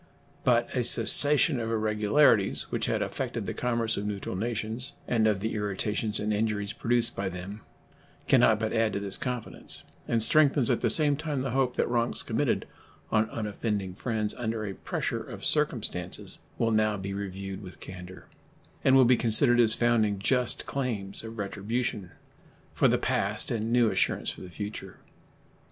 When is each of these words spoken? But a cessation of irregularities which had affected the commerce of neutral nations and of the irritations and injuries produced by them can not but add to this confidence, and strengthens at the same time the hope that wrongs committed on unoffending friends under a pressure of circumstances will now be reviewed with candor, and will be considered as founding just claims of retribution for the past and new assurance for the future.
But 0.43 0.67
a 0.75 0.83
cessation 0.83 1.59
of 1.59 1.69
irregularities 1.69 2.71
which 2.71 2.87
had 2.87 3.03
affected 3.03 3.45
the 3.45 3.53
commerce 3.53 3.97
of 3.97 4.05
neutral 4.07 4.35
nations 4.35 4.93
and 5.07 5.27
of 5.27 5.41
the 5.41 5.53
irritations 5.53 6.19
and 6.19 6.33
injuries 6.33 6.73
produced 6.73 7.15
by 7.15 7.29
them 7.29 7.61
can 8.27 8.39
not 8.39 8.59
but 8.59 8.73
add 8.73 8.93
to 8.93 8.99
this 8.99 9.15
confidence, 9.15 9.83
and 10.07 10.23
strengthens 10.23 10.71
at 10.71 10.81
the 10.81 10.89
same 10.89 11.15
time 11.17 11.43
the 11.43 11.51
hope 11.51 11.75
that 11.75 11.87
wrongs 11.87 12.23
committed 12.23 12.65
on 13.11 13.29
unoffending 13.29 13.93
friends 13.93 14.33
under 14.39 14.65
a 14.65 14.73
pressure 14.73 15.21
of 15.23 15.45
circumstances 15.45 16.39
will 16.57 16.71
now 16.71 16.97
be 16.97 17.13
reviewed 17.13 17.61
with 17.61 17.79
candor, 17.79 18.25
and 18.83 18.95
will 18.95 19.05
be 19.05 19.15
considered 19.15 19.59
as 19.59 19.75
founding 19.75 20.17
just 20.17 20.65
claims 20.65 21.23
of 21.23 21.37
retribution 21.37 22.09
for 22.73 22.87
the 22.87 22.97
past 22.97 23.51
and 23.51 23.71
new 23.71 23.91
assurance 23.91 24.31
for 24.31 24.41
the 24.41 24.49
future. 24.49 24.97